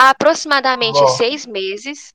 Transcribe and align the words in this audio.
Há 0.00 0.10
aproximadamente 0.10 1.00
Bom. 1.00 1.08
seis 1.08 1.44
meses, 1.44 2.14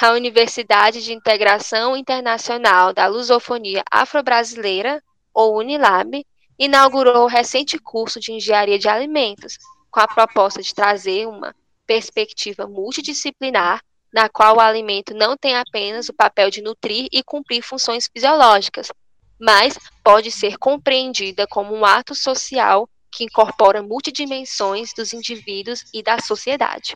a 0.00 0.12
Universidade 0.12 1.02
de 1.02 1.12
Integração 1.12 1.96
Internacional 1.96 2.94
da 2.94 3.08
Lusofonia 3.08 3.82
Afro-Brasileira, 3.90 5.02
ou 5.34 5.58
Unilab, 5.58 6.24
inaugurou 6.56 7.24
o 7.24 7.26
recente 7.26 7.76
curso 7.76 8.20
de 8.20 8.30
Engenharia 8.30 8.78
de 8.78 8.88
Alimentos, 8.88 9.58
com 9.90 9.98
a 9.98 10.06
proposta 10.06 10.62
de 10.62 10.72
trazer 10.72 11.26
uma 11.26 11.52
perspectiva 11.84 12.68
multidisciplinar, 12.68 13.82
na 14.12 14.28
qual 14.28 14.58
o 14.58 14.60
alimento 14.60 15.12
não 15.12 15.36
tem 15.36 15.56
apenas 15.56 16.08
o 16.08 16.14
papel 16.14 16.50
de 16.50 16.62
nutrir 16.62 17.08
e 17.10 17.20
cumprir 17.20 17.62
funções 17.62 18.06
fisiológicas, 18.06 18.92
mas 19.40 19.76
pode 20.04 20.30
ser 20.30 20.56
compreendida 20.56 21.48
como 21.48 21.74
um 21.74 21.84
ato 21.84 22.14
social 22.14 22.88
que 23.10 23.24
incorpora 23.24 23.82
multidimensões 23.82 24.92
dos 24.96 25.12
indivíduos 25.12 25.84
e 25.92 26.00
da 26.00 26.20
sociedade. 26.20 26.94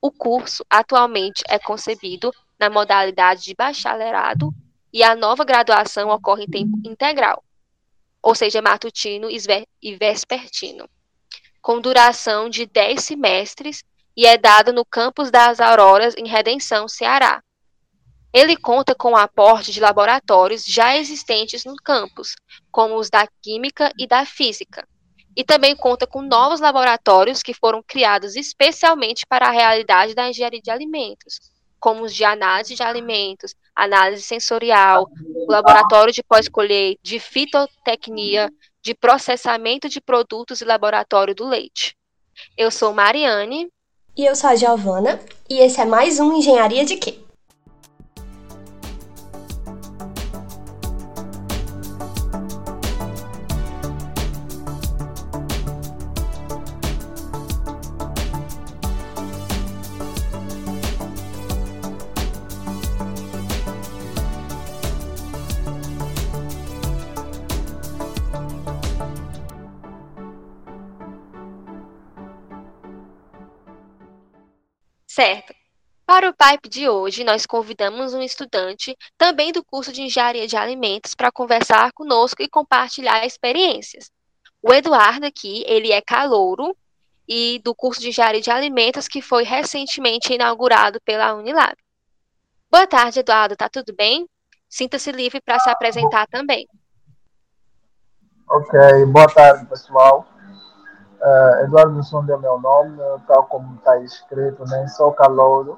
O 0.00 0.12
curso 0.12 0.64
atualmente 0.70 1.42
é 1.48 1.58
concebido 1.58 2.32
na 2.58 2.70
modalidade 2.70 3.42
de 3.42 3.54
bacharelado 3.54 4.52
e 4.92 5.02
a 5.02 5.16
nova 5.16 5.44
graduação 5.44 6.08
ocorre 6.10 6.44
em 6.44 6.50
tempo 6.50 6.78
integral, 6.84 7.42
ou 8.22 8.34
seja, 8.34 8.62
matutino 8.62 9.28
e 9.30 9.96
vespertino, 9.96 10.88
com 11.60 11.80
duração 11.80 12.48
de 12.48 12.64
10 12.64 13.02
semestres 13.02 13.84
e 14.16 14.26
é 14.26 14.36
dado 14.36 14.72
no 14.72 14.84
campus 14.84 15.30
das 15.30 15.60
Auroras, 15.60 16.14
em 16.16 16.26
Redenção, 16.26 16.88
Ceará. 16.88 17.42
Ele 18.32 18.56
conta 18.56 18.94
com 18.94 19.12
o 19.12 19.16
aporte 19.16 19.72
de 19.72 19.80
laboratórios 19.80 20.64
já 20.64 20.96
existentes 20.96 21.64
no 21.64 21.76
campus, 21.76 22.34
como 22.70 22.96
os 22.96 23.08
da 23.08 23.26
Química 23.42 23.92
e 23.98 24.06
da 24.06 24.24
Física, 24.24 24.86
e 25.38 25.44
também 25.44 25.76
conta 25.76 26.04
com 26.04 26.20
novos 26.20 26.58
laboratórios 26.58 27.44
que 27.44 27.54
foram 27.54 27.80
criados 27.80 28.34
especialmente 28.34 29.24
para 29.24 29.46
a 29.46 29.52
realidade 29.52 30.12
da 30.12 30.28
engenharia 30.28 30.60
de 30.60 30.68
alimentos, 30.68 31.38
como 31.78 32.02
os 32.02 32.12
de 32.12 32.24
análise 32.24 32.74
de 32.74 32.82
alimentos, 32.82 33.54
análise 33.72 34.24
sensorial, 34.24 35.08
o 35.46 35.46
laboratório 35.48 36.12
de 36.12 36.24
pós-colheita, 36.24 37.00
de 37.04 37.20
fitotecnia, 37.20 38.52
de 38.82 38.96
processamento 38.96 39.88
de 39.88 40.00
produtos 40.00 40.60
e 40.60 40.64
laboratório 40.64 41.36
do 41.36 41.46
leite. 41.46 41.96
Eu 42.56 42.72
sou 42.72 42.92
Mariane. 42.92 43.68
E 44.16 44.26
eu 44.26 44.34
sou 44.34 44.50
a 44.50 44.56
Giovana, 44.56 45.20
e 45.48 45.60
esse 45.60 45.80
é 45.80 45.84
mais 45.84 46.18
um 46.18 46.32
Engenharia 46.32 46.84
de 46.84 46.96
Quê? 46.96 47.20
Certo. 75.18 75.52
Para 76.06 76.30
o 76.30 76.32
Pipe 76.32 76.68
de 76.68 76.88
hoje, 76.88 77.24
nós 77.24 77.44
convidamos 77.44 78.14
um 78.14 78.22
estudante 78.22 78.96
também 79.16 79.50
do 79.50 79.64
curso 79.64 79.92
de 79.92 80.02
Engenharia 80.02 80.46
de 80.46 80.56
Alimentos 80.56 81.12
para 81.12 81.32
conversar 81.32 81.90
conosco 81.92 82.40
e 82.40 82.48
compartilhar 82.48 83.26
experiências. 83.26 84.12
O 84.62 84.72
Eduardo 84.72 85.26
aqui, 85.26 85.64
ele 85.66 85.90
é 85.90 86.00
calouro 86.00 86.72
e 87.26 87.60
do 87.64 87.74
curso 87.74 88.00
de 88.00 88.10
Engenharia 88.10 88.40
de 88.40 88.48
Alimentos 88.48 89.08
que 89.08 89.20
foi 89.20 89.42
recentemente 89.42 90.32
inaugurado 90.32 91.00
pela 91.04 91.34
Unilab. 91.34 91.74
Boa 92.70 92.86
tarde, 92.86 93.18
Eduardo, 93.18 93.56
tá 93.56 93.68
tudo 93.68 93.92
bem? 93.92 94.24
Sinta-se 94.68 95.10
livre 95.10 95.40
para 95.40 95.58
se 95.58 95.68
apresentar 95.68 96.28
também. 96.28 96.64
Ok, 98.48 99.04
boa 99.06 99.26
tarde, 99.26 99.66
pessoal. 99.66 100.37
Uh, 101.20 101.64
Eduardo 101.64 102.02
Sonde 102.04 102.30
é 102.30 102.36
meu 102.36 102.60
nome, 102.60 102.96
tal 103.26 103.46
como 103.46 103.76
está 103.76 103.98
escrito, 103.98 104.64
né? 104.64 104.86
sou 104.88 105.12
calouro 105.12 105.76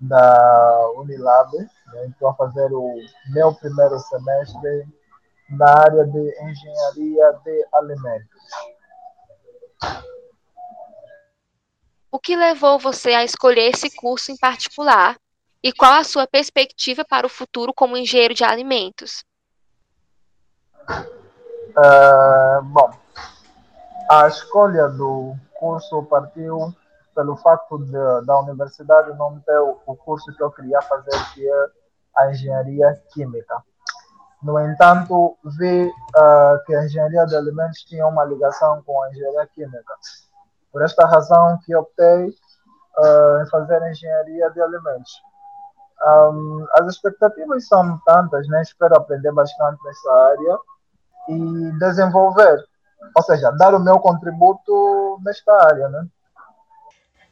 da 0.00 0.90
Unilab, 0.96 1.50
né? 1.58 2.06
estou 2.06 2.28
a 2.28 2.34
fazer 2.34 2.72
o 2.72 2.96
meu 3.30 3.52
primeiro 3.54 3.98
semestre 3.98 4.86
na 5.50 5.68
área 5.68 6.04
de 6.04 6.44
engenharia 6.44 7.32
de 7.44 7.66
alimentos. 7.74 8.42
O 12.10 12.18
que 12.18 12.36
levou 12.36 12.78
você 12.78 13.14
a 13.14 13.24
escolher 13.24 13.70
esse 13.70 13.90
curso 13.96 14.30
em 14.30 14.36
particular 14.36 15.16
e 15.62 15.72
qual 15.72 15.92
a 15.92 16.04
sua 16.04 16.26
perspectiva 16.26 17.04
para 17.04 17.26
o 17.26 17.30
futuro 17.30 17.72
como 17.74 17.96
engenheiro 17.96 18.34
de 18.34 18.44
alimentos? 18.44 19.24
Uh, 20.90 22.62
bom, 22.64 23.01
a 24.12 24.28
escolha 24.28 24.88
do 24.90 25.34
curso 25.54 26.02
partiu 26.02 26.70
pelo 27.14 27.34
fato 27.36 27.78
de, 27.78 28.26
da 28.26 28.40
universidade 28.40 29.16
não 29.16 29.40
ter 29.40 29.58
o, 29.58 29.78
o 29.86 29.96
curso 29.96 30.30
que 30.36 30.42
eu 30.42 30.50
queria 30.50 30.82
fazer, 30.82 31.12
que 31.32 31.48
é 31.48 31.66
a 32.18 32.30
engenharia 32.30 33.02
química. 33.14 33.62
No 34.42 34.60
entanto, 34.60 35.38
vi 35.58 35.86
uh, 35.86 36.64
que 36.66 36.74
a 36.74 36.84
engenharia 36.84 37.24
de 37.24 37.34
alimentos 37.36 37.84
tinha 37.84 38.06
uma 38.06 38.22
ligação 38.24 38.82
com 38.82 39.02
a 39.02 39.08
engenharia 39.10 39.46
química. 39.46 39.94
Por 40.70 40.82
esta 40.82 41.06
razão 41.06 41.58
que 41.64 41.74
optei 41.74 42.26
uh, 42.28 43.42
em 43.42 43.48
fazer 43.48 43.80
engenharia 43.90 44.50
de 44.50 44.60
alimentos. 44.60 45.22
Um, 46.04 46.66
as 46.72 46.86
expectativas 46.86 47.66
são 47.66 47.98
tantas, 48.04 48.46
né? 48.48 48.60
espero 48.60 48.94
aprender 48.94 49.32
bastante 49.32 49.82
nessa 49.82 50.12
área 50.12 50.58
e 51.28 51.78
desenvolver 51.78 52.62
ou 53.14 53.22
seja, 53.22 53.50
dar 53.52 53.74
o 53.74 53.80
meu 53.80 53.98
contributo 53.98 55.18
nesta 55.24 55.52
área, 55.52 55.88
né? 55.88 56.06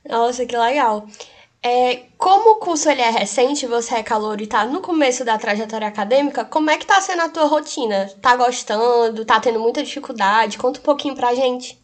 Nossa, 0.08 0.46
que 0.46 0.56
legal. 0.56 1.06
É, 1.62 2.06
como 2.16 2.52
o 2.52 2.56
curso 2.56 2.88
ele 2.88 3.02
é 3.02 3.10
recente, 3.10 3.66
você 3.66 3.96
é 3.96 4.02
calor 4.02 4.40
e 4.40 4.46
tá 4.46 4.64
no 4.64 4.80
começo 4.80 5.26
da 5.26 5.36
trajetória 5.36 5.86
acadêmica, 5.86 6.42
como 6.42 6.70
é 6.70 6.78
que 6.78 6.86
tá 6.86 6.98
sendo 7.02 7.22
a 7.22 7.28
tua 7.28 7.44
rotina? 7.44 8.08
Tá 8.22 8.34
gostando? 8.34 9.26
Tá 9.26 9.38
tendo 9.38 9.60
muita 9.60 9.82
dificuldade? 9.82 10.56
Conta 10.56 10.80
um 10.80 10.82
pouquinho 10.82 11.14
pra 11.14 11.34
gente. 11.34 11.78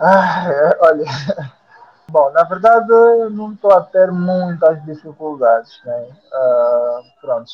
Ah, 0.00 0.46
é, 0.50 0.78
olha, 0.80 1.04
bom, 2.08 2.30
na 2.32 2.42
verdade 2.44 2.88
não 3.30 3.52
estou 3.52 3.72
a 3.72 3.82
ter 3.82 4.10
muitas 4.10 4.82
dificuldades, 4.84 5.78
né? 5.84 6.08
Uh, 6.32 7.20
pronto. 7.20 7.50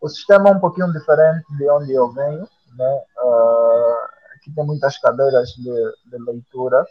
O 0.00 0.08
sistema 0.08 0.50
é 0.50 0.52
um 0.52 0.60
pouquinho 0.60 0.92
diferente 0.92 1.46
de 1.56 1.70
onde 1.70 1.92
eu 1.94 2.12
venho, 2.12 2.48
né? 2.76 3.02
Uh, 3.18 3.94
aqui 4.34 4.52
tem 4.54 4.64
muitas 4.64 4.98
cadeiras 4.98 5.48
de, 5.50 5.62
de, 5.62 6.24
leitura 6.24 6.84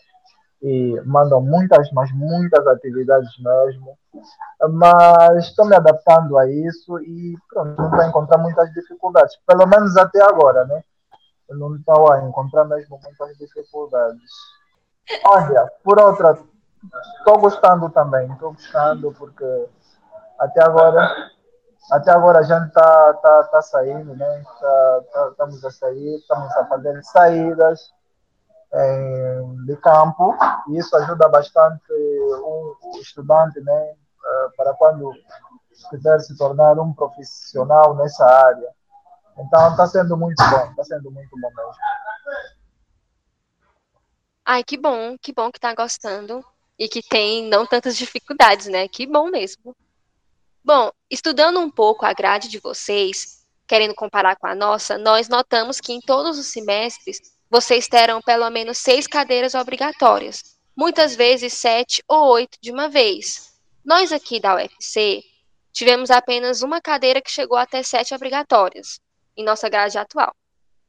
e 0.62 1.00
mandam 1.06 1.42
muitas, 1.42 1.92
mas 1.92 2.12
muitas 2.12 2.66
atividades 2.68 3.32
mesmo. 3.40 3.98
Mas 4.72 5.46
estou 5.46 5.66
me 5.66 5.76
adaptando 5.76 6.38
a 6.38 6.50
isso 6.50 7.00
e 7.02 7.36
pronto, 7.50 7.78
não 7.78 7.86
estou 7.86 8.02
a 8.02 8.08
encontrar 8.08 8.38
muitas 8.38 8.72
dificuldades, 8.74 9.38
pelo 9.46 9.68
menos 9.68 9.96
até 9.98 10.22
agora, 10.24 10.66
né? 10.66 10.84
Eu 11.48 11.58
não 11.58 11.76
estou 11.76 12.12
a 12.12 12.24
encontrar 12.24 12.66
mesmo 12.66 13.00
muitas 13.04 13.38
dificuldades. 13.38 14.32
Olha, 15.24 15.72
por 15.84 16.00
outra, 16.02 16.40
estou 17.20 17.40
gostando 17.40 17.90
também, 17.90 18.32
estou 18.32 18.54
gostando 18.54 19.12
porque 19.14 19.68
até 20.40 20.64
agora 20.64 21.32
até 21.92 22.12
agora 22.12 22.40
a 22.40 22.44
gente 22.44 22.68
está 22.68 23.14
tá, 23.14 23.44
tá 23.44 23.62
saindo, 23.62 24.16
né? 24.16 24.44
Tá, 24.60 25.02
tá, 25.14 25.28
estamos 25.32 25.64
a 25.64 25.72
sair, 25.72 26.16
estamos 26.18 26.52
a 26.58 26.66
fazer 26.66 27.04
saídas 27.04 27.94
é, 28.74 29.42
de 29.66 29.76
campo 29.78 30.36
e 30.70 30.78
isso 30.78 30.96
ajuda 30.98 31.30
bastante 31.30 31.92
o, 31.92 32.76
o 32.82 32.98
estudante, 33.00 33.60
né? 33.62 33.96
Eh, 34.26 34.50
para 34.58 34.74
quando 34.74 35.14
quiser 35.90 36.20
se 36.22 36.36
tornar 36.36 36.80
um 36.80 36.94
profissional 36.94 37.96
nessa 37.96 38.26
área. 38.26 38.70
Então 39.38 39.70
está 39.72 39.86
sendo 39.86 40.18
muito 40.18 40.42
bom, 40.50 40.70
está 40.72 40.84
sendo 40.84 41.12
muito 41.12 41.30
bom 41.40 41.50
mesmo. 41.50 41.74
Ai, 44.44 44.64
que 44.64 44.78
bom, 44.78 45.18
que 45.20 45.34
bom 45.34 45.52
que 45.52 45.58
está 45.58 45.74
gostando 45.76 46.44
e 46.78 46.88
que 46.88 47.02
tem 47.02 47.48
não 47.48 47.66
tantas 47.66 47.96
dificuldades, 47.98 48.68
né? 48.68 48.88
Que 48.88 49.06
bom 49.06 49.30
mesmo. 49.30 49.76
Bom, 50.66 50.92
estudando 51.12 51.60
um 51.60 51.70
pouco 51.70 52.08
a 52.08 52.12
grade 52.12 52.50
de 52.50 52.60
vocês, 52.60 53.46
querendo 53.68 53.94
comparar 53.94 54.36
com 54.36 54.48
a 54.48 54.56
nossa, 54.56 54.98
nós 54.98 55.30
notamos 55.30 55.80
que 55.80 55.94
em 55.94 56.02
todos 56.02 56.40
os 56.40 56.48
semestres 56.48 57.20
vocês 57.52 57.88
terão 57.88 58.20
pelo 58.20 58.50
menos 58.50 58.80
seis 58.80 59.06
cadeiras 59.06 59.54
obrigatórias, 59.54 60.58
muitas 60.76 61.16
vezes 61.16 61.54
sete 61.54 62.04
ou 62.08 62.32
oito 62.32 62.58
de 62.60 62.72
uma 62.72 62.90
vez. 62.90 63.54
Nós 63.86 64.12
aqui 64.12 64.40
da 64.40 64.56
UFC 64.56 65.22
tivemos 65.72 66.10
apenas 66.10 66.64
uma 66.64 66.82
cadeira 66.82 67.22
que 67.22 67.30
chegou 67.30 67.60
até 67.60 67.84
sete 67.84 68.16
obrigatórias 68.16 69.00
em 69.38 69.46
nossa 69.46 69.70
grade 69.70 70.00
atual, 70.00 70.36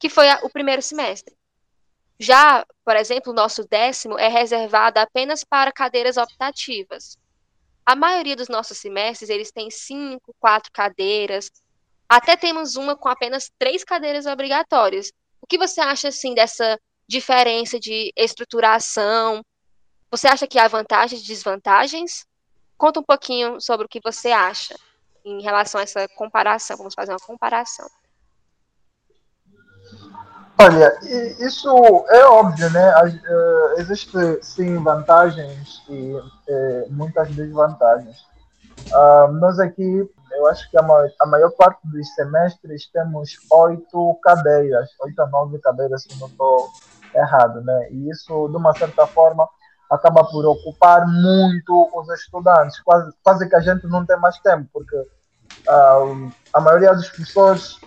que 0.00 0.08
foi 0.08 0.31
a, 0.31 0.40
o 0.43 0.49
primeiro 0.49 0.81
semestre. 0.81 1.37
Já, 2.19 2.64
por 2.82 2.96
exemplo, 2.96 3.31
o 3.31 3.37
nosso 3.37 3.62
décimo 3.69 4.19
é 4.19 4.28
reservado 4.28 4.99
apenas 4.99 5.44
para 5.44 5.70
cadeiras 5.70 6.17
optativas. 6.17 7.19
A 7.86 7.94
maioria 7.94 8.34
dos 8.34 8.48
nossos 8.48 8.78
semestres, 8.78 9.30
eles 9.30 9.52
têm 9.52 9.70
cinco, 9.70 10.34
quatro 10.40 10.72
cadeiras. 10.72 11.48
Até 12.08 12.36
temos 12.36 12.74
uma 12.74 12.96
com 12.96 13.08
apenas 13.08 13.48
três 13.56 13.84
cadeiras 13.84 14.26
obrigatórias. 14.26 15.12
O 15.40 15.46
que 15.46 15.56
você 15.56 15.80
acha, 15.80 16.08
assim, 16.08 16.34
dessa 16.34 16.76
diferença 17.08 17.78
de 17.78 18.12
estruturação? 18.16 19.40
Você 20.10 20.26
acha 20.26 20.48
que 20.48 20.58
há 20.58 20.66
vantagens 20.66 21.22
e 21.22 21.26
desvantagens? 21.26 22.26
Conta 22.76 22.98
um 22.98 23.04
pouquinho 23.04 23.60
sobre 23.60 23.86
o 23.86 23.88
que 23.88 24.00
você 24.02 24.32
acha 24.32 24.76
em 25.24 25.40
relação 25.40 25.80
a 25.80 25.84
essa 25.84 26.08
comparação. 26.08 26.76
Vamos 26.76 26.94
fazer 26.94 27.12
uma 27.12 27.20
comparação. 27.20 27.88
Olha, 30.58 30.98
isso 31.38 31.68
é 32.08 32.24
óbvio, 32.24 32.70
né? 32.70 32.94
Uh, 33.02 33.78
existe 33.80 34.16
sim 34.42 34.82
vantagens 34.82 35.82
e 35.86 36.14
uh, 36.14 36.86
muitas 36.88 37.28
desvantagens. 37.28 38.24
Uh, 38.88 39.32
nós 39.34 39.58
aqui, 39.58 40.10
eu 40.32 40.46
acho 40.46 40.70
que 40.70 40.78
a 40.78 40.82
maior, 40.82 41.08
a 41.20 41.26
maior, 41.26 41.50
parte 41.50 41.78
dos 41.84 42.08
semestres 42.14 42.90
temos 42.90 43.36
oito 43.52 44.18
cadeiras, 44.22 44.88
oito 45.02 45.20
a 45.20 45.26
nove 45.26 45.58
cadeiras, 45.58 46.04
se 46.04 46.18
não 46.18 46.26
estou 46.26 46.70
errado, 47.14 47.60
né? 47.60 47.90
E 47.90 48.10
isso, 48.10 48.48
de 48.48 48.56
uma 48.56 48.72
certa 48.72 49.06
forma, 49.06 49.46
acaba 49.90 50.24
por 50.24 50.46
ocupar 50.46 51.06
muito 51.06 51.90
os 51.94 52.08
estudantes. 52.18 52.80
Quase, 52.80 53.12
quase 53.22 53.46
que 53.46 53.56
a 53.56 53.60
gente 53.60 53.86
não 53.86 54.06
tem 54.06 54.18
mais 54.18 54.38
tempo, 54.38 54.66
porque 54.72 54.96
a 56.54 56.60
maioria 56.60 56.94
dos 56.94 57.08
professores 57.08 57.78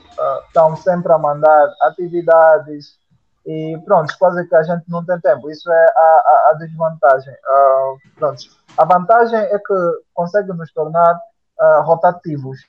estão 0.47 0.75
sempre 0.77 1.11
a 1.11 1.17
mandar 1.17 1.73
atividades 1.81 2.97
e 3.45 3.77
pronto, 3.85 4.13
quase 4.19 4.47
que 4.47 4.55
a 4.55 4.63
gente 4.63 4.83
não 4.87 5.03
tem 5.03 5.19
tempo. 5.19 5.49
Isso 5.49 5.71
é 5.71 5.85
a, 5.95 5.99
a, 5.99 6.51
a 6.51 6.53
desvantagem. 6.59 7.33
Uh, 7.33 7.97
pronto. 8.15 8.41
A 8.77 8.85
vantagem 8.85 9.39
é 9.39 9.57
que 9.57 9.73
consegue 10.13 10.53
nos 10.53 10.71
tornar 10.71 11.15
uh, 11.15 11.81
rotativos, 11.81 12.59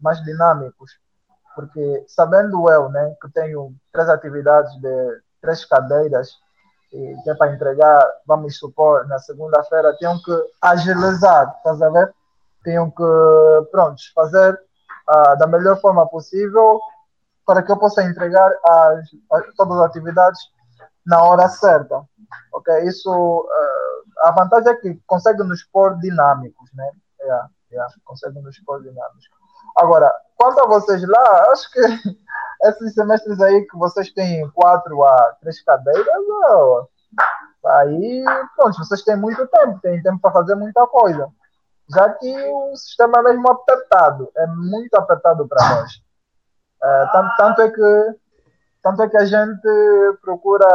mais 0.00 0.22
dinâmicos, 0.22 0.92
porque 1.54 2.04
sabendo 2.08 2.68
eu 2.70 2.88
né, 2.90 3.14
que 3.20 3.30
tenho 3.32 3.72
três 3.92 4.08
atividades 4.08 4.74
de 4.80 5.20
três 5.40 5.64
cadeiras 5.64 6.36
e 6.92 7.16
que 7.22 7.30
é 7.30 7.34
para 7.34 7.52
entregar, 7.52 8.06
vamos 8.26 8.58
supor, 8.58 9.06
na 9.08 9.18
segunda-feira, 9.18 9.96
tenho 9.98 10.20
que 10.22 10.32
agilizar, 10.62 11.54
estás 11.56 11.82
a 11.82 11.90
ver? 11.90 12.14
Tenho 12.62 12.90
que, 12.90 13.70
pronto, 13.70 14.00
fazer 14.14 14.58
uh, 15.08 15.38
da 15.38 15.46
melhor 15.46 15.80
forma 15.80 16.06
possível 16.08 16.80
para 17.46 17.62
que 17.62 17.70
eu 17.70 17.78
possa 17.78 18.02
entregar 18.02 18.50
as, 18.66 19.04
as, 19.32 19.54
todas 19.56 19.78
as 19.78 19.86
atividades 19.86 20.40
na 21.06 21.22
hora 21.22 21.48
certa. 21.48 22.02
Ok? 22.52 22.74
Isso, 22.84 23.10
uh, 23.10 24.26
a 24.26 24.30
vantagem 24.32 24.72
é 24.72 24.76
que 24.76 24.94
consegue 25.06 25.42
nos 25.44 25.62
pôr 25.64 25.98
dinâmicos, 25.98 26.70
né? 26.74 26.90
Yeah, 27.20 27.48
yeah, 27.70 27.94
consegue 28.04 28.40
nos 28.40 28.58
pôr 28.60 28.82
dinâmicos. 28.82 29.28
Agora, 29.76 30.12
quanto 30.36 30.60
a 30.60 30.66
vocês 30.66 31.06
lá, 31.06 31.46
acho 31.52 31.70
que 31.70 31.80
esses 32.62 32.94
semestres 32.94 33.40
aí 33.40 33.66
que 33.66 33.76
vocês 33.76 34.10
têm 34.12 34.48
quatro 34.50 35.02
a 35.02 35.36
três 35.40 35.62
cadeiras, 35.62 36.06
aí, 37.66 38.24
pronto, 38.56 38.78
vocês 38.78 39.02
têm 39.02 39.16
muito 39.16 39.46
tempo, 39.48 39.80
têm 39.80 40.02
tempo 40.02 40.20
para 40.20 40.32
fazer 40.32 40.54
muita 40.54 40.86
coisa 40.86 41.30
já 41.88 42.08
que 42.10 42.50
o 42.50 42.76
sistema 42.76 43.18
é 43.18 43.22
mesmo 43.22 43.50
apertado, 43.50 44.30
é 44.36 44.46
muito 44.46 44.94
apertado 44.94 45.46
para 45.46 45.68
nós. 45.70 45.90
É, 46.82 47.06
tanto, 47.12 47.36
tanto, 47.36 47.62
é 47.62 47.70
que, 47.70 48.18
tanto 48.82 49.02
é 49.02 49.08
que 49.08 49.16
a 49.16 49.24
gente 49.24 50.18
procura 50.20 50.66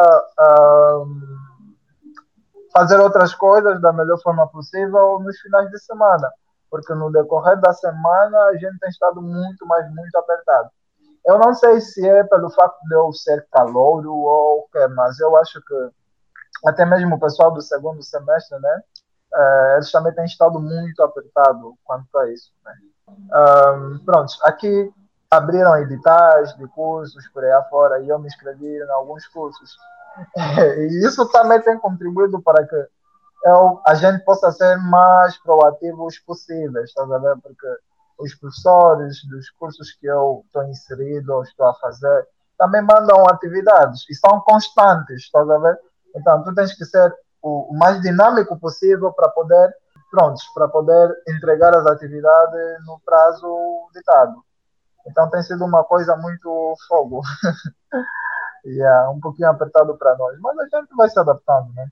fazer 2.74 3.00
outras 3.00 3.34
coisas 3.34 3.82
da 3.82 3.92
melhor 3.92 4.20
forma 4.22 4.48
possível 4.48 5.20
nos 5.20 5.40
finais 5.40 5.70
de 5.70 5.80
semana, 5.80 6.32
porque 6.70 6.94
no 6.94 7.12
decorrer 7.12 7.60
da 7.60 7.74
semana 7.74 8.38
a 8.46 8.54
gente 8.54 8.80
tem 8.80 8.90
estado 8.90 9.22
muito, 9.22 9.66
mas 9.66 9.90
muito 9.94 10.16
apertado. 10.16 10.70
Eu 11.26 11.38
não 11.38 11.54
sei 11.54 11.82
se 11.82 12.08
é 12.08 12.24
pelo 12.24 12.50
fato 12.50 12.78
de 12.88 12.96
eu 12.96 13.12
ser 13.12 13.46
calouro 13.52 14.12
ou 14.14 14.60
o 14.60 14.68
que, 14.72 14.88
mas 14.90 15.20
eu 15.20 15.36
acho 15.38 15.62
que 15.62 15.90
até 16.66 16.86
mesmo 16.86 17.16
o 17.16 17.20
pessoal 17.20 17.52
do 17.52 17.62
segundo 17.62 18.02
semestre, 18.04 18.58
né, 18.60 18.82
uh, 19.34 19.76
eles 19.76 19.92
também 19.92 20.14
têm 20.14 20.26
estado 20.26 20.60
muito 20.60 21.02
apertado 21.02 21.76
quanto 21.84 22.18
a 22.18 22.32
isso. 22.32 22.52
Né? 22.64 22.74
Um, 23.10 24.00
pronto, 24.06 24.34
aqui 24.44 24.92
abriram 25.30 25.78
editais 25.78 26.56
de 26.56 26.68
cursos 26.70 27.28
por 27.30 27.44
aí 27.44 27.52
afora 27.52 28.02
e 28.02 28.10
eu 28.10 28.20
me 28.20 28.28
inscrevi 28.28 28.78
em 28.78 28.92
alguns 28.92 29.28
cursos. 29.28 29.78
e 30.78 31.06
isso 31.06 31.28
também 31.30 31.62
tem 31.62 31.78
contribuído 31.78 32.42
para 32.42 32.66
que 32.66 32.88
eu, 33.46 33.82
a 33.86 33.94
gente 33.96 34.24
possa 34.26 34.52
ser 34.52 34.78
mais 34.78 35.38
proativos 35.38 36.20
possíveis, 36.20 36.90
estás 36.90 37.10
a 37.10 37.18
ver? 37.20 37.38
Porque 37.42 37.68
os 38.18 38.36
professores 38.36 39.24
dos 39.30 39.50
cursos 39.52 39.94
que 39.94 40.08
eu 40.08 40.44
estou 40.46 40.64
inserido 40.66 41.34
ou 41.34 41.44
estou 41.44 41.68
a 41.68 41.74
fazer 41.76 42.28
também 42.58 42.82
mandam 42.82 43.24
atividades 43.30 44.06
e 44.10 44.16
são 44.16 44.42
constantes, 44.42 45.24
estás 45.24 45.50
a 45.50 45.58
ver? 45.58 45.80
Então, 46.16 46.44
tu 46.44 46.54
tens 46.54 46.74
que 46.74 46.84
ser 46.84 47.16
o, 47.42 47.74
mais 47.78 48.02
dinâmico 48.02 48.58
possível 48.60 49.12
para 49.14 49.30
poder, 49.30 49.74
prontos, 50.12 50.44
para 50.54 50.68
poder 50.68 51.14
entregar 51.28 51.76
as 51.76 51.86
atividades 51.86 52.86
no 52.86 53.00
prazo 53.06 53.90
ditado. 53.94 54.44
Então 55.08 55.30
tem 55.30 55.42
sido 55.44 55.66
uma 55.66 55.84
coisa 55.84 56.16
muito 56.16 56.76
fogo. 56.88 57.22
e 58.66 58.82
é 58.82 59.10
um 59.10 59.20
pouquinho 59.20 59.50
apertado 59.50 59.98
para 59.98 60.16
nós, 60.18 60.38
mas 60.40 60.58
a 60.58 60.64
gente 60.64 60.96
vai 60.96 61.10
se 61.10 61.20
adaptando, 61.20 61.74
né? 61.74 61.88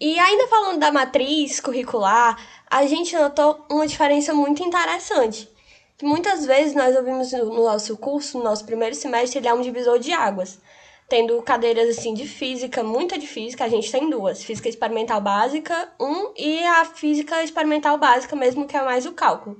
E 0.00 0.18
ainda 0.18 0.46
falando 0.48 0.78
da 0.78 0.92
matriz 0.92 1.60
curricular, 1.60 2.36
a 2.70 2.86
gente 2.86 3.16
notou 3.16 3.64
uma 3.70 3.86
diferença 3.86 4.32
muito 4.32 4.62
interessante. 4.62 5.52
Que 5.96 6.04
muitas 6.04 6.44
vezes 6.44 6.74
nós 6.74 6.94
ouvimos 6.96 7.32
no 7.32 7.64
nosso 7.64 7.96
curso, 7.96 8.38
no 8.38 8.44
nosso 8.44 8.64
primeiro 8.64 8.94
semestre, 8.94 9.38
ele 9.38 9.48
é 9.48 9.54
um 9.54 9.60
divisor 9.60 9.98
de 9.98 10.12
águas 10.12 10.60
tendo 11.08 11.40
cadeiras 11.42 11.88
assim 11.88 12.14
de 12.14 12.26
física, 12.26 12.82
muita 12.82 13.18
de 13.18 13.26
física, 13.26 13.64
a 13.64 13.68
gente 13.68 13.90
tem 13.90 14.08
duas, 14.08 14.42
física 14.42 14.68
experimental 14.68 15.20
básica, 15.20 15.92
um 16.00 16.32
e 16.36 16.64
a 16.64 16.84
física 16.84 17.42
experimental 17.42 17.98
básica 17.98 18.34
mesmo, 18.34 18.66
que 18.66 18.76
é 18.76 18.82
mais 18.82 19.06
o 19.06 19.12
cálculo. 19.12 19.56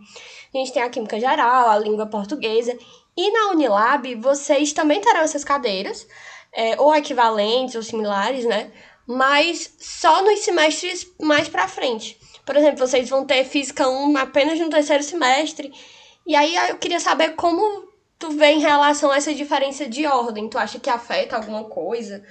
A 0.54 0.58
gente 0.58 0.72
tem 0.72 0.82
a 0.82 0.88
química 0.88 1.20
geral, 1.20 1.68
a 1.68 1.78
língua 1.78 2.06
portuguesa, 2.06 2.76
e 3.16 3.30
na 3.30 3.50
Unilab 3.50 4.14
vocês 4.16 4.72
também 4.72 5.00
terão 5.00 5.20
essas 5.20 5.44
cadeiras, 5.44 6.06
é, 6.52 6.80
ou 6.80 6.94
equivalentes 6.94 7.74
ou 7.74 7.82
similares, 7.82 8.44
né? 8.44 8.70
Mas 9.06 9.74
só 9.78 10.22
nos 10.22 10.40
semestres 10.40 11.06
mais 11.20 11.48
para 11.48 11.68
frente. 11.68 12.18
Por 12.46 12.56
exemplo, 12.56 12.86
vocês 12.86 13.08
vão 13.08 13.26
ter 13.26 13.44
física 13.44 13.88
1 13.88 14.16
apenas 14.16 14.58
no 14.58 14.70
terceiro 14.70 15.02
semestre. 15.02 15.72
E 16.26 16.34
aí 16.34 16.54
eu 16.68 16.78
queria 16.78 17.00
saber 17.00 17.34
como 17.34 17.88
tu 18.24 18.30
vê 18.30 18.52
em 18.52 18.60
relação 18.60 19.10
a 19.10 19.16
essa 19.16 19.34
diferença 19.34 19.86
de 19.86 20.06
ordem? 20.06 20.48
Tu 20.48 20.56
acha 20.56 20.80
que 20.80 20.88
afeta 20.88 21.36
alguma 21.36 21.64
coisa? 21.64 22.24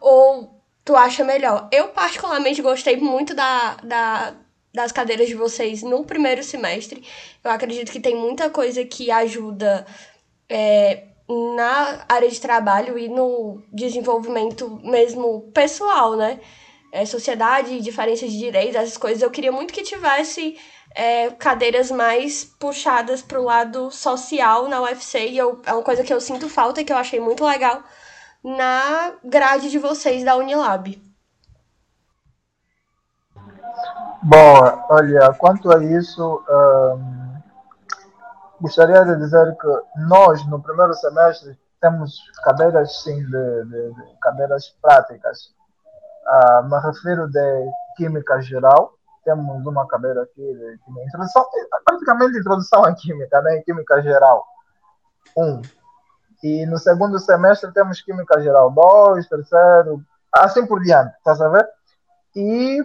Ou 0.00 0.62
tu 0.84 0.94
acha 0.94 1.24
melhor? 1.24 1.68
Eu, 1.72 1.88
particularmente, 1.88 2.62
gostei 2.62 2.96
muito 2.96 3.34
da, 3.34 3.74
da, 3.82 4.34
das 4.72 4.92
cadeiras 4.92 5.26
de 5.26 5.34
vocês 5.34 5.82
no 5.82 6.04
primeiro 6.04 6.44
semestre. 6.44 7.04
Eu 7.42 7.50
acredito 7.50 7.90
que 7.90 7.98
tem 7.98 8.14
muita 8.14 8.48
coisa 8.48 8.84
que 8.84 9.10
ajuda 9.10 9.84
é, 10.48 11.08
na 11.28 12.04
área 12.08 12.30
de 12.30 12.40
trabalho 12.40 12.96
e 12.96 13.08
no 13.08 13.60
desenvolvimento 13.72 14.80
mesmo 14.84 15.50
pessoal, 15.52 16.14
né? 16.16 16.38
É, 16.94 17.04
sociedade, 17.04 17.80
diferença 17.80 18.24
de 18.24 18.38
direitos, 18.38 18.76
essas 18.76 18.96
coisas. 18.96 19.20
Eu 19.20 19.30
queria 19.30 19.50
muito 19.50 19.74
que 19.74 19.82
tivesse 19.82 20.56
é, 20.94 21.28
cadeiras 21.30 21.90
mais 21.90 22.44
puxadas 22.44 23.20
para 23.20 23.40
o 23.40 23.44
lado 23.44 23.90
social 23.90 24.68
na 24.68 24.80
UFC. 24.80 25.26
E 25.26 25.36
eu, 25.36 25.60
é 25.66 25.72
uma 25.72 25.82
coisa 25.82 26.04
que 26.04 26.14
eu 26.14 26.20
sinto 26.20 26.48
falta 26.48 26.80
e 26.80 26.84
que 26.84 26.92
eu 26.92 26.96
achei 26.96 27.18
muito 27.18 27.44
legal 27.44 27.82
na 28.44 29.12
grade 29.24 29.70
de 29.70 29.78
vocês 29.78 30.22
da 30.22 30.36
Unilab. 30.36 31.02
Bom, 34.22 34.86
olha, 34.88 35.34
quanto 35.34 35.72
a 35.72 35.82
isso, 35.82 36.44
gostaria 38.60 39.04
de 39.04 39.16
dizer 39.16 39.56
que 39.56 40.00
nós, 40.06 40.46
no 40.46 40.62
primeiro 40.62 40.94
semestre, 40.94 41.58
temos 41.80 42.18
cadeiras, 42.44 43.02
sim, 43.02 43.16
de, 43.16 43.64
de, 43.64 43.94
de 43.94 44.18
cadeiras 44.20 44.68
práticas. 44.80 45.52
Uh, 46.26 46.62
me 46.68 46.80
refiro 46.80 47.28
de 47.28 47.70
Química 47.96 48.40
Geral, 48.40 48.94
temos 49.24 49.66
uma 49.66 49.86
cadeira 49.86 50.22
aqui 50.22 50.40
de 50.40 50.78
introdução, 51.06 51.46
praticamente 51.84 52.38
introdução 52.38 52.84
à 52.84 52.94
química, 52.94 53.40
né? 53.42 53.62
Química 53.64 54.00
geral. 54.02 54.44
Um. 55.36 55.62
E 56.42 56.66
no 56.66 56.78
segundo 56.78 57.18
semestre 57.18 57.72
temos 57.72 58.02
química 58.02 58.40
geral 58.42 58.70
dois, 58.70 59.26
terceiro, 59.26 60.02
assim 60.32 60.66
por 60.66 60.82
diante, 60.82 61.14
tá 61.24 61.34
sabendo? 61.34 61.68
E 62.36 62.80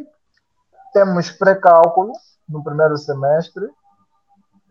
temos 0.93 1.29
pré-cálculo 1.31 2.13
no 2.48 2.63
primeiro 2.63 2.98
semestre. 2.98 3.69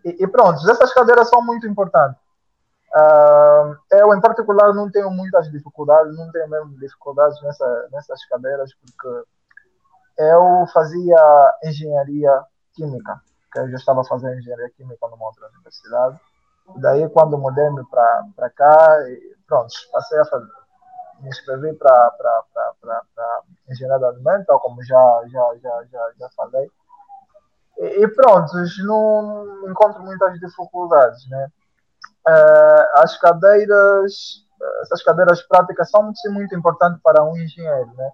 E, 0.05 0.25
e 0.25 0.27
pronto, 0.27 0.69
essas 0.71 0.93
cadeiras 0.95 1.29
são 1.29 1.45
muito 1.45 1.67
importantes. 1.67 2.19
Uh, 2.95 3.76
eu, 3.90 4.14
em 4.14 4.21
particular, 4.21 4.73
não 4.73 4.90
tenho 4.90 5.11
muitas 5.11 5.50
dificuldades, 5.50 6.16
não 6.16 6.30
tenho 6.33 6.49
mesmo 6.49 6.78
dificuldades 6.78 7.40
nessa, 7.42 7.88
nessas 7.92 8.25
cadeiras, 8.26 8.71
porque 8.75 9.25
eu 10.18 10.66
fazia 10.73 11.54
engenharia 11.64 12.42
química, 12.75 13.21
que 13.52 13.59
eu 13.61 13.71
já 13.71 13.76
estava 13.76 14.04
fazendo 14.04 14.38
engenharia 14.38 14.71
química 14.71 15.07
numa 15.09 15.26
outra 15.26 15.49
universidade. 15.54 16.18
E 16.76 16.80
daí, 16.80 17.09
quando 17.11 17.38
mudei-me 17.38 17.85
para 17.90 18.50
cá, 18.57 18.99
pronto, 19.47 19.73
passei 19.92 20.18
a 20.18 20.25
fazer, 20.25 20.49
me 21.21 21.28
inscrevi 21.28 21.75
para 21.75 22.12
engenharia 23.68 23.99
de 23.99 24.04
alimentos, 24.04 24.61
como 24.61 24.83
já, 24.83 25.23
já, 25.26 25.57
já, 25.62 25.85
já, 25.90 26.11
já 26.18 26.28
falei. 26.37 26.71
E, 27.78 28.02
e 28.02 28.09
pronto, 28.09 28.52
não 28.85 29.71
encontro 29.71 30.02
muitas 30.02 30.38
dificuldades, 30.40 31.28
né? 31.28 31.49
Uh, 32.29 32.85
as 32.97 33.19
cadeiras, 33.19 34.45
essas 34.83 35.03
cadeiras 35.03 35.41
práticas 35.43 35.91
são 35.91 36.13
muito 36.31 36.55
importantes 36.55 37.01
para 37.03 37.25
um 37.25 37.37
engenheiro, 37.39 37.91
né? 37.97 38.11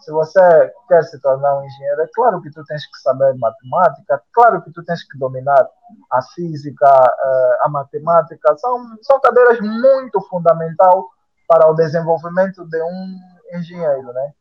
Se 0.00 0.10
você 0.12 0.72
quer 0.88 1.02
se 1.04 1.18
tornar 1.20 1.58
um 1.58 1.64
engenheiro, 1.64 2.02
é 2.02 2.08
claro 2.14 2.42
que 2.42 2.50
tu 2.50 2.62
tens 2.64 2.86
que 2.86 2.98
saber 2.98 3.34
matemática, 3.38 4.22
claro 4.32 4.62
que 4.62 4.70
tu 4.70 4.84
tens 4.84 5.02
que 5.02 5.18
dominar 5.18 5.66
a 6.12 6.22
física, 6.34 6.86
uh, 6.86 7.66
a 7.66 7.68
matemática, 7.68 8.56
são, 8.58 8.78
são 9.00 9.18
cadeiras 9.20 9.58
muito 9.60 10.20
fundamentais 10.28 11.02
para 11.48 11.70
o 11.70 11.74
desenvolvimento 11.74 12.64
de 12.66 12.82
um 12.82 13.16
engenheiro, 13.54 14.12
né? 14.12 14.32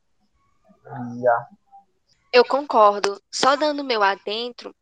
Yeah. 1.16 1.48
Eu 2.34 2.44
concordo. 2.44 3.20
Só 3.32 3.56
dando 3.56 3.84
meu 3.84 4.04
adentro, 4.04 4.76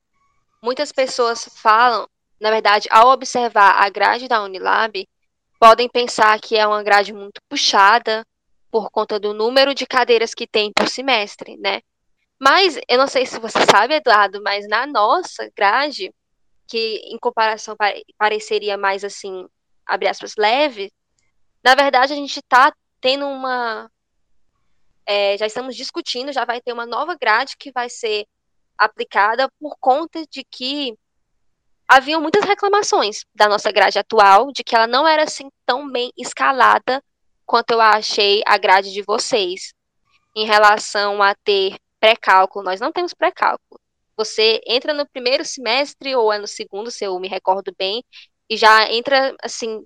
muitas 0.61 0.91
pessoas 0.91 1.47
falam 1.61 2.07
na 2.43 2.51
verdade, 2.51 2.89
ao 2.91 3.07
observar 3.07 3.81
a 3.81 3.89
grade 3.89 4.27
da 4.27 4.43
Unilab, 4.43 5.07
podem 5.57 5.87
pensar 5.87 6.37
que 6.41 6.57
é 6.57 6.67
uma 6.67 6.83
grade 6.83 7.13
muito 7.13 7.41
puxada 7.47 8.27
por 8.69 8.91
conta 8.91 9.17
do 9.17 9.33
número 9.33 9.73
de 9.73 9.87
cadeiras 9.87 10.33
que 10.33 10.45
tem 10.45 10.69
por 10.73 10.89
semestre, 10.89 11.55
né? 11.55 11.79
Mas 12.37 12.77
eu 12.89 12.97
não 12.97 13.07
sei 13.07 13.25
se 13.25 13.39
você 13.39 13.59
sabe, 13.71 13.93
Eduardo, 13.93 14.43
mas 14.43 14.67
na 14.67 14.85
nossa 14.85 15.49
grade, 15.55 16.13
que 16.67 16.97
em 17.05 17.17
comparação 17.17 17.77
pareceria 18.17 18.77
mais 18.77 19.05
assim, 19.05 19.47
abre 19.85 20.09
aspas, 20.09 20.33
leve, 20.37 20.91
na 21.63 21.75
verdade 21.75 22.11
a 22.11 22.15
gente 22.17 22.39
está 22.39 22.73
tendo 22.99 23.25
uma. 23.25 23.89
É, 25.05 25.37
já 25.37 25.45
estamos 25.45 25.77
discutindo, 25.77 26.33
já 26.33 26.43
vai 26.43 26.59
ter 26.59 26.73
uma 26.73 26.85
nova 26.85 27.15
grade 27.15 27.55
que 27.57 27.71
vai 27.71 27.89
ser 27.89 28.25
aplicada 28.77 29.49
por 29.61 29.77
conta 29.79 30.25
de 30.29 30.43
que 30.43 30.97
haviam 31.87 32.21
muitas 32.21 32.45
reclamações 32.45 33.25
da 33.35 33.47
nossa 33.47 33.71
grade 33.71 33.99
atual, 33.99 34.51
de 34.51 34.63
que 34.63 34.75
ela 34.75 34.87
não 34.87 35.07
era 35.07 35.23
assim 35.23 35.49
tão 35.65 35.89
bem 35.89 36.11
escalada 36.17 37.01
quanto 37.45 37.71
eu 37.71 37.81
achei 37.81 38.41
a 38.45 38.57
grade 38.57 38.91
de 38.91 39.01
vocês. 39.01 39.73
Em 40.35 40.45
relação 40.45 41.21
a 41.21 41.35
ter 41.35 41.77
pré-cálculo, 41.99 42.65
nós 42.65 42.79
não 42.79 42.91
temos 42.91 43.13
pré-cálculo. 43.13 43.79
Você 44.17 44.61
entra 44.67 44.93
no 44.93 45.07
primeiro 45.07 45.43
semestre 45.43 46.15
ou 46.15 46.31
é 46.31 46.37
no 46.37 46.47
segundo, 46.47 46.91
se 46.91 47.05
eu 47.05 47.19
me 47.19 47.27
recordo 47.27 47.73
bem, 47.77 48.03
e 48.49 48.57
já 48.57 48.91
entra 48.91 49.35
assim, 49.43 49.85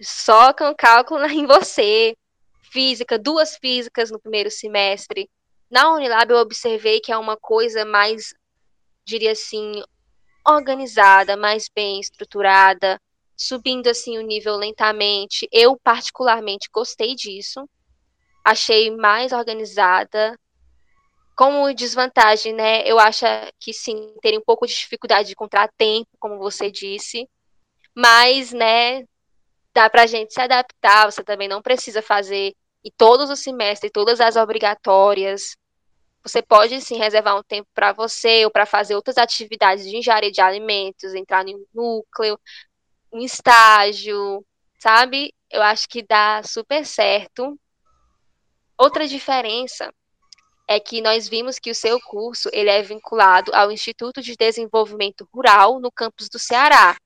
só 0.00 0.52
com 0.52 0.74
cálculo 0.74 1.24
em 1.26 1.46
você. 1.46 2.16
Física, 2.70 3.18
duas 3.18 3.56
físicas 3.56 4.10
no 4.10 4.18
primeiro 4.18 4.50
semestre. 4.50 5.30
Na 5.70 5.92
Unilab 5.92 6.30
eu 6.30 6.38
observei 6.38 7.00
que 7.00 7.12
é 7.12 7.16
uma 7.16 7.36
coisa 7.36 7.84
mais, 7.84 8.34
diria 9.06 9.32
assim, 9.32 9.82
organizada, 10.46 11.36
mais 11.36 11.68
bem 11.74 12.00
estruturada, 12.00 13.00
subindo 13.36 13.88
assim 13.88 14.18
o 14.18 14.22
nível 14.22 14.56
lentamente. 14.56 15.48
Eu 15.50 15.76
particularmente 15.76 16.68
gostei 16.72 17.14
disso. 17.14 17.68
Achei 18.44 18.90
mais 18.90 19.32
organizada. 19.32 20.38
Como 21.36 21.72
desvantagem, 21.74 22.52
né? 22.52 22.82
Eu 22.86 22.98
acho 22.98 23.24
que 23.58 23.72
sim, 23.72 24.14
teria 24.22 24.38
um 24.38 24.44
pouco 24.44 24.66
de 24.66 24.74
dificuldade 24.74 25.28
de 25.28 25.32
encontrar 25.32 25.68
tempo, 25.76 26.08
como 26.20 26.38
você 26.38 26.70
disse. 26.70 27.28
Mas, 27.94 28.52
né, 28.52 29.04
dá 29.74 29.90
pra 29.90 30.06
gente 30.06 30.32
se 30.32 30.40
adaptar, 30.40 31.10
você 31.10 31.24
também 31.24 31.48
não 31.48 31.60
precisa 31.62 32.00
fazer 32.00 32.54
e 32.84 32.90
todos 32.90 33.30
os 33.30 33.40
semestres, 33.40 33.90
todas 33.92 34.20
as 34.20 34.36
obrigatórias. 34.36 35.56
Você 36.24 36.40
pode 36.40 36.80
sim 36.80 36.96
reservar 36.96 37.36
um 37.36 37.42
tempo 37.42 37.68
para 37.74 37.92
você 37.92 38.44
ou 38.46 38.50
para 38.50 38.64
fazer 38.64 38.94
outras 38.94 39.18
atividades 39.18 39.84
de 39.84 39.96
engenharia 39.96 40.32
de 40.32 40.40
alimentos, 40.40 41.14
entrar 41.14 41.44
um 41.44 41.66
núcleo, 41.74 42.40
um 43.12 43.20
estágio, 43.20 44.44
sabe? 44.78 45.34
Eu 45.50 45.62
acho 45.62 45.86
que 45.86 46.02
dá 46.02 46.42
super 46.42 46.86
certo. 46.86 47.58
Outra 48.78 49.06
diferença 49.06 49.92
é 50.66 50.80
que 50.80 51.02
nós 51.02 51.28
vimos 51.28 51.58
que 51.58 51.70
o 51.70 51.74
seu 51.74 52.00
curso 52.00 52.48
ele 52.52 52.70
é 52.70 52.82
vinculado 52.82 53.54
ao 53.54 53.70
Instituto 53.70 54.22
de 54.22 54.34
Desenvolvimento 54.34 55.28
Rural 55.32 55.78
no 55.78 55.92
campus 55.92 56.28
do 56.30 56.38
Ceará, 56.38 56.96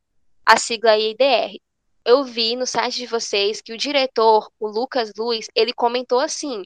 a 0.46 0.56
sigla 0.56 0.96
IDR. 0.96 1.60
Eu 2.04 2.24
vi 2.24 2.56
no 2.56 2.66
site 2.66 2.98
de 2.98 3.06
vocês 3.06 3.60
que 3.60 3.72
o 3.72 3.76
diretor, 3.76 4.50
o 4.58 4.68
Lucas 4.68 5.12
Luiz, 5.18 5.48
ele 5.54 5.72
comentou 5.72 6.20
assim: 6.20 6.62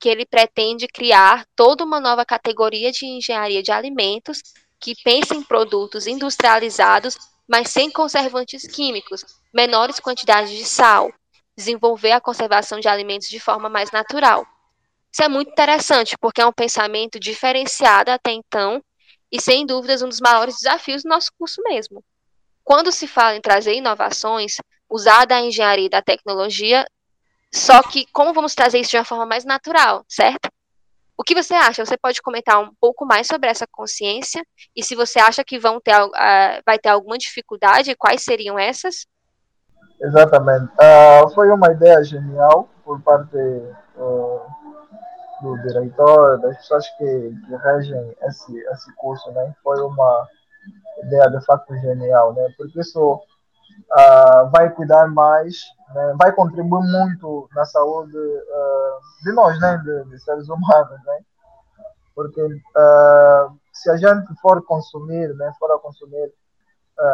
que 0.00 0.08
ele 0.08 0.24
pretende 0.24 0.88
criar 0.88 1.46
toda 1.54 1.84
uma 1.84 2.00
nova 2.00 2.24
categoria 2.24 2.90
de 2.90 3.04
engenharia 3.04 3.62
de 3.62 3.70
alimentos 3.70 4.42
que 4.80 4.94
pense 5.04 5.36
em 5.36 5.42
produtos 5.42 6.06
industrializados, 6.06 7.18
mas 7.46 7.68
sem 7.68 7.90
conservantes 7.90 8.66
químicos, 8.66 9.22
menores 9.52 10.00
quantidades 10.00 10.50
de 10.52 10.64
sal, 10.64 11.12
desenvolver 11.54 12.12
a 12.12 12.20
conservação 12.20 12.80
de 12.80 12.88
alimentos 12.88 13.28
de 13.28 13.38
forma 13.38 13.68
mais 13.68 13.90
natural. 13.90 14.46
Isso 15.12 15.22
é 15.22 15.28
muito 15.28 15.50
interessante, 15.50 16.16
porque 16.18 16.40
é 16.40 16.46
um 16.46 16.52
pensamento 16.52 17.20
diferenciado 17.20 18.10
até 18.10 18.32
então 18.32 18.82
e, 19.30 19.40
sem 19.40 19.66
dúvidas, 19.66 20.00
um 20.00 20.08
dos 20.08 20.20
maiores 20.20 20.56
desafios 20.56 21.02
do 21.02 21.10
nosso 21.10 21.30
curso 21.38 21.60
mesmo. 21.62 22.02
Quando 22.64 22.90
se 22.90 23.06
fala 23.06 23.36
em 23.36 23.40
trazer 23.40 23.74
inovações, 23.74 24.56
usar 24.88 25.26
da 25.26 25.40
engenharia 25.40 25.86
e 25.86 25.90
da 25.90 26.00
tecnologia 26.00 26.86
só 27.52 27.82
que 27.82 28.06
como 28.12 28.32
vamos 28.32 28.54
trazer 28.54 28.78
isso 28.78 28.90
de 28.90 28.96
uma 28.96 29.04
forma 29.04 29.26
mais 29.26 29.44
natural, 29.44 30.04
certo? 30.08 30.48
O 31.20 31.22
que 31.22 31.34
você 31.34 31.52
acha? 31.52 31.84
Você 31.84 31.98
pode 31.98 32.22
comentar 32.22 32.58
um 32.58 32.72
pouco 32.80 33.04
mais 33.04 33.26
sobre 33.26 33.50
essa 33.50 33.66
consciência 33.70 34.42
e 34.74 34.82
se 34.82 34.94
você 34.94 35.18
acha 35.18 35.44
que 35.44 35.58
vão 35.58 35.78
ter, 35.78 35.94
uh, 35.94 36.62
vai 36.64 36.78
ter 36.78 36.88
alguma 36.88 37.18
dificuldade, 37.18 37.94
quais 37.94 38.22
seriam 38.22 38.58
essas? 38.58 39.06
Exatamente. 40.00 40.72
Uh, 40.74 41.28
foi 41.34 41.50
uma 41.50 41.70
ideia 41.72 42.02
genial 42.02 42.70
por 42.82 43.02
parte 43.02 43.36
uh, 43.36 44.40
do 45.42 45.56
diretor, 45.62 46.40
das 46.40 46.56
pessoas 46.56 46.88
que, 46.96 47.04
que 47.04 47.56
regem 47.64 48.16
esse, 48.22 48.58
esse 48.58 48.94
curso, 48.96 49.30
né? 49.32 49.54
Foi 49.62 49.78
uma 49.82 50.26
ideia 51.02 51.28
de 51.28 51.44
facto 51.44 51.74
genial, 51.80 52.32
né? 52.32 52.48
Porque 52.56 52.80
isso 52.80 53.20
uh, 53.92 54.50
vai 54.50 54.70
cuidar 54.70 55.08
mais, 55.08 55.56
né, 55.94 56.14
vai 56.18 56.32
contribuir 56.32 56.82
muito 56.82 57.48
na 57.54 57.64
saúde 57.64 58.16
uh, 58.16 59.24
de 59.24 59.32
nós, 59.32 59.58
né, 59.60 59.76
de, 59.78 60.04
de, 60.10 60.18
seres 60.20 60.48
humanos, 60.48 61.04
né? 61.04 61.18
Porque 62.14 62.42
uh, 62.42 63.58
se 63.72 63.90
a 63.90 63.96
gente 63.96 64.34
for 64.40 64.62
consumir, 64.64 65.34
né, 65.34 65.52
for 65.58 65.70
a 65.72 65.78
consumir 65.78 66.32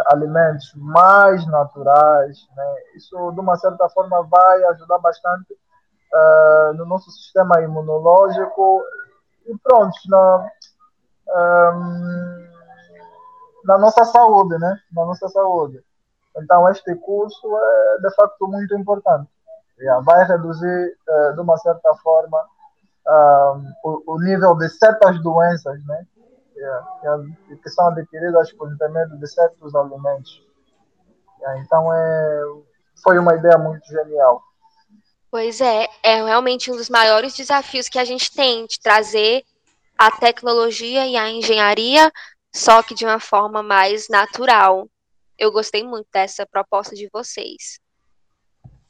alimentos 0.06 0.72
mais 0.74 1.46
naturais, 1.46 2.36
né, 2.56 2.74
isso 2.96 3.30
de 3.30 3.38
uma 3.38 3.54
certa 3.56 3.88
forma 3.90 4.20
vai 4.24 4.64
ajudar 4.64 4.98
bastante 4.98 5.56
no 6.74 6.84
nosso 6.86 7.08
sistema 7.10 7.60
imunológico 7.60 8.82
e 9.46 9.56
pronto, 9.58 9.96
na, 10.08 10.48
um, 11.72 12.46
na 13.64 13.78
nossa 13.78 14.04
saúde, 14.04 14.58
né? 14.58 14.76
Na 14.92 15.04
nossa 15.04 15.28
saúde. 15.28 15.84
Então, 16.38 16.68
este 16.68 16.94
curso 16.96 17.56
é 17.56 17.98
de 18.02 18.14
facto 18.14 18.46
muito 18.46 18.76
importante. 18.76 19.28
Yeah, 19.78 20.02
vai 20.04 20.24
reduzir, 20.24 20.96
uh, 21.08 21.34
de 21.34 21.40
uma 21.40 21.56
certa 21.58 21.94
forma, 21.96 22.38
o, 23.84 24.18
nível 24.20 24.56
de 24.56 24.68
certas 24.68 25.22
doenças 25.22 25.78
né? 25.86 26.06
Yeah, 26.56 27.26
que, 27.62 27.70
são 27.70 27.88
adquiridas 27.88 28.52
por 28.54 28.72
intermédio 28.72 29.18
de 29.18 29.26
certos 29.28 29.74
alimentos. 29.74 30.42
Yeah, 31.40 31.60
então, 31.60 31.92
é, 31.92 32.42
foi 33.02 33.18
uma 33.18 33.34
ideia 33.34 33.58
muito 33.58 33.86
genial. 33.86 34.42
Pois 35.30 35.60
é, 35.60 35.86
é 36.02 36.24
realmente 36.24 36.72
um 36.72 36.76
dos 36.76 36.88
maiores 36.88 37.36
desafios 37.36 37.88
que 37.88 37.98
a 37.98 38.04
gente 38.04 38.32
tem 38.32 38.66
de 38.66 38.80
trazer 38.80 39.44
a 39.98 40.10
tecnologia 40.10 41.06
e 41.06 41.16
a 41.16 41.28
engenharia, 41.28 42.10
só 42.54 42.82
que 42.82 42.94
de 42.94 43.04
uma 43.04 43.20
forma 43.20 43.62
mais 43.62 44.08
natural. 44.08 44.88
Eu 45.38 45.52
gostei 45.52 45.84
muito 45.84 46.08
dessa 46.12 46.46
proposta 46.46 46.94
de 46.94 47.08
vocês. 47.12 47.78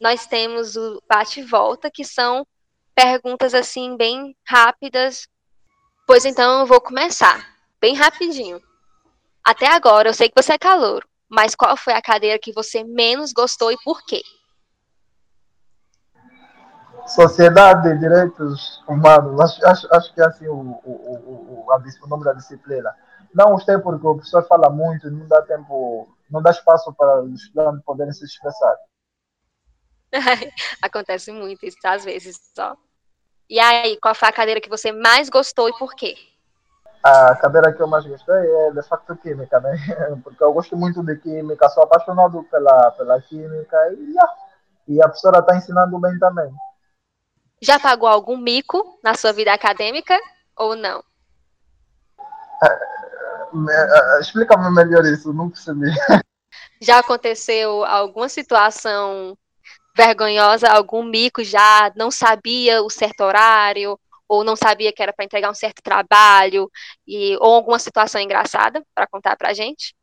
Nós 0.00 0.26
temos 0.26 0.76
o 0.76 1.02
bate 1.08 1.40
e 1.40 1.44
volta, 1.44 1.90
que 1.90 2.04
são 2.04 2.46
perguntas 2.94 3.54
assim 3.54 3.96
bem 3.96 4.36
rápidas. 4.46 5.26
Pois 6.06 6.24
então 6.24 6.60
eu 6.60 6.66
vou 6.66 6.80
começar, 6.80 7.46
bem 7.80 7.94
rapidinho. 7.94 8.60
Até 9.44 9.68
agora 9.68 10.08
eu 10.08 10.14
sei 10.14 10.28
que 10.28 10.40
você 10.40 10.54
é 10.54 10.58
calouro, 10.58 11.06
mas 11.28 11.54
qual 11.54 11.76
foi 11.76 11.94
a 11.94 12.02
cadeira 12.02 12.38
que 12.38 12.52
você 12.52 12.84
menos 12.84 13.32
gostou 13.32 13.72
e 13.72 13.76
por 13.84 14.04
quê? 14.04 14.22
Sociedade 17.06 17.88
de 17.88 18.00
Direitos 18.00 18.82
Humanos, 18.88 19.40
acho, 19.40 19.66
acho, 19.66 19.94
acho 19.94 20.14
que 20.14 20.20
é 20.20 20.26
assim 20.26 20.48
o, 20.48 20.54
o, 20.54 21.64
o, 21.64 21.66
o 21.68 22.06
nome 22.08 22.24
da 22.24 22.32
disciplina. 22.32 22.92
Não 23.32 23.52
gostei 23.52 23.78
porque 23.78 24.04
o 24.04 24.14
professor 24.14 24.44
fala 24.48 24.68
muito 24.68 25.06
e 25.06 25.10
não 25.10 25.26
dá 25.28 25.40
tempo, 25.42 26.08
não 26.30 26.42
dá 26.42 26.50
espaço 26.50 26.92
para 26.94 27.22
os 27.22 27.42
estudantes 27.42 27.84
poderem 27.84 28.12
se 28.12 28.24
expressar. 28.24 28.76
Acontece 30.82 31.32
muito 31.32 31.64
isso, 31.64 31.76
às 31.84 32.04
vezes, 32.04 32.38
só. 32.54 32.76
E 33.48 33.60
aí, 33.60 33.96
qual 34.00 34.14
foi 34.14 34.28
a 34.28 34.32
cadeira 34.32 34.60
que 34.60 34.68
você 34.68 34.90
mais 34.90 35.28
gostou 35.28 35.68
e 35.68 35.78
por 35.78 35.94
quê? 35.94 36.16
A 37.02 37.36
cadeira 37.36 37.72
que 37.72 37.80
eu 37.80 37.86
mais 37.86 38.04
gostei 38.04 38.34
é 38.34 38.70
de 38.72 38.82
facto 38.82 39.16
química, 39.16 39.60
né? 39.60 39.76
Porque 40.24 40.42
eu 40.42 40.52
gosto 40.52 40.76
muito 40.76 41.02
de 41.04 41.16
química, 41.16 41.68
sou 41.68 41.84
apaixonado 41.84 42.42
pela, 42.44 42.90
pela 42.92 43.20
química 43.22 43.76
e, 43.92 44.94
e 44.94 45.00
a 45.00 45.04
professora 45.04 45.38
está 45.38 45.56
ensinando 45.56 45.98
bem 46.00 46.18
também. 46.18 46.52
Já 47.62 47.78
pagou 47.78 48.08
algum 48.08 48.36
mico 48.36 48.98
na 49.02 49.14
sua 49.14 49.32
vida 49.32 49.52
acadêmica 49.52 50.18
ou 50.56 50.74
não? 50.74 51.02
Explica-me 54.20 54.70
melhor 54.70 55.04
isso, 55.04 55.32
não 55.32 55.50
percebi. 55.50 55.90
Já 56.80 56.98
aconteceu 56.98 57.84
alguma 57.84 58.28
situação 58.28 59.36
vergonhosa, 59.96 60.68
algum 60.68 61.02
mico 61.02 61.42
já 61.42 61.90
não 61.96 62.10
sabia 62.10 62.82
o 62.82 62.90
certo 62.90 63.22
horário, 63.24 63.98
ou 64.28 64.44
não 64.44 64.56
sabia 64.56 64.92
que 64.92 65.02
era 65.02 65.12
para 65.12 65.24
entregar 65.24 65.50
um 65.50 65.54
certo 65.54 65.82
trabalho, 65.82 66.70
e, 67.06 67.36
ou 67.40 67.54
alguma 67.54 67.78
situação 67.78 68.20
engraçada 68.20 68.82
para 68.94 69.06
contar 69.06 69.36
para 69.36 69.50
a 69.50 69.54
gente? 69.54 69.94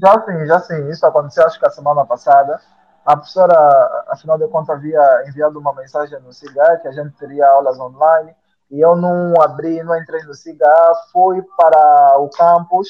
Já 0.00 0.24
sim, 0.24 0.46
já 0.46 0.60
sim. 0.60 0.90
Isso 0.90 1.06
aconteceu 1.06 1.44
acho 1.46 1.58
que 1.58 1.66
a 1.66 1.70
semana 1.70 2.04
passada. 2.04 2.60
A 3.04 3.16
professora, 3.16 4.04
afinal 4.08 4.36
de 4.36 4.46
contas, 4.48 4.76
havia 4.76 5.24
enviado 5.26 5.58
uma 5.58 5.74
mensagem 5.74 6.18
no 6.20 6.32
CIGA 6.32 6.78
que 6.82 6.88
a 6.88 6.92
gente 6.92 7.16
teria 7.16 7.46
aulas 7.46 7.78
online 7.78 8.34
e 8.70 8.80
eu 8.80 8.96
não 8.96 9.34
abri, 9.40 9.82
não 9.82 9.96
entrei 9.96 10.22
no 10.24 10.34
CIGA, 10.34 10.92
fui 11.12 11.42
para 11.56 12.18
o 12.18 12.28
campus 12.30 12.88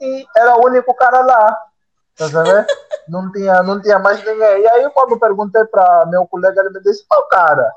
e 0.00 0.26
era 0.36 0.56
o 0.56 0.66
único 0.66 0.94
cara 0.94 1.20
lá. 1.20 1.56
Tá 2.16 2.26
vendo? 2.26 2.66
Não 3.06 3.30
tinha, 3.32 3.62
não 3.62 3.82
tinha 3.82 3.98
mais 3.98 4.24
ninguém. 4.24 4.62
E 4.62 4.66
aí, 4.66 4.90
quando 4.94 5.20
perguntei 5.20 5.62
para 5.66 6.06
meu 6.06 6.26
colega, 6.26 6.58
ele 6.58 6.70
me 6.70 6.80
disse: 6.80 7.02
Ô, 7.02 7.16
oh, 7.18 7.22
cara, 7.24 7.70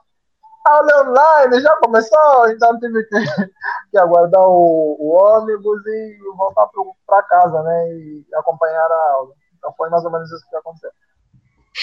a 0.66 0.72
aula 0.72 1.10
online 1.10 1.60
já 1.60 1.76
começou, 1.78 2.50
então 2.50 2.80
tive 2.80 3.04
que, 3.04 3.16
que 3.92 3.98
aguardar 3.98 4.42
o, 4.44 4.96
o 4.98 5.10
ônibus 5.10 5.86
e 5.86 6.18
voltar 6.38 6.70
para 7.06 7.24
casa, 7.24 7.62
né? 7.62 7.90
E 7.94 8.26
acompanhar 8.36 8.90
a 8.90 9.12
aula. 9.16 9.34
Então 9.58 9.74
foi 9.76 9.90
mais 9.90 10.06
ou 10.06 10.12
menos 10.12 10.32
isso 10.32 10.50
que 10.50 10.56
aconteceu. 10.56 10.92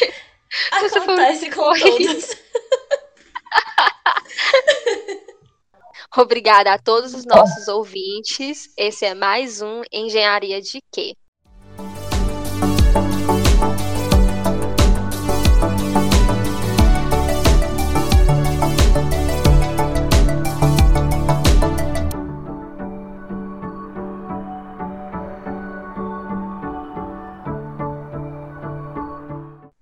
Acontece 0.72 1.50
com 1.50 1.72
todos. 1.72 2.43
Obrigada 6.16 6.72
a 6.72 6.78
todos 6.78 7.12
os 7.12 7.24
nossos 7.24 7.66
ouvintes. 7.66 8.72
Esse 8.76 9.04
é 9.04 9.14
mais 9.14 9.60
um 9.60 9.82
Engenharia 9.92 10.60
de 10.60 10.80
Quê? 10.92 11.14